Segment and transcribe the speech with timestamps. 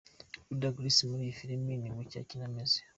[0.49, 2.77] Ludacris muri iyi filimi ni gutya akina ameze.